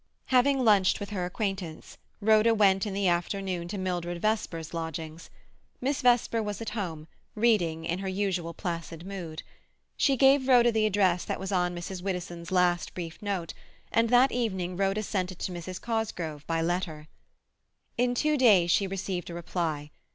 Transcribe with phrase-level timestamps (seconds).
[0.33, 5.29] Having lunched with her acquaintance, Rhoda went in the afternoon to Mildred Vesper's lodgings.
[5.79, 9.43] Miss Vesper was at home, reading, in her usual placid mood.
[9.97, 12.01] She gave Rhoda the address that was on Mrs.
[12.01, 13.53] Widdowson's last brief note,
[13.91, 15.79] and that evening Rhoda sent it to Mrs.
[15.79, 17.07] Cosgrove by letter.
[17.95, 19.91] In two days she received a reply.